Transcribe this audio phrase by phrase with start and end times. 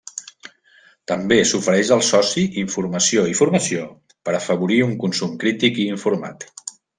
[1.11, 6.49] També s’ofereix al soci informació i formació per a afavorir un consum crític i informat.